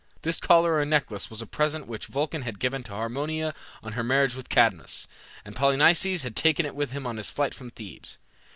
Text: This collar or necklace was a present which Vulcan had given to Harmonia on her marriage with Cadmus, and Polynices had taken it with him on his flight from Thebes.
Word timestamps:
This 0.23 0.39
collar 0.39 0.77
or 0.79 0.85
necklace 0.85 1.29
was 1.29 1.43
a 1.43 1.45
present 1.45 1.85
which 1.85 2.07
Vulcan 2.07 2.41
had 2.41 2.57
given 2.57 2.81
to 2.85 2.91
Harmonia 2.91 3.53
on 3.83 3.91
her 3.93 4.03
marriage 4.03 4.33
with 4.33 4.49
Cadmus, 4.49 5.07
and 5.45 5.55
Polynices 5.55 6.23
had 6.23 6.35
taken 6.35 6.65
it 6.65 6.73
with 6.73 6.89
him 6.89 7.05
on 7.05 7.17
his 7.17 7.29
flight 7.29 7.53
from 7.53 7.69
Thebes. 7.69 8.17